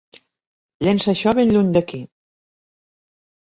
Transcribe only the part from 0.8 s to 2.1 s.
Llença això ben lluny d'aquí!